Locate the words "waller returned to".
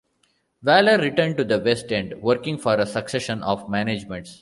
0.63-1.43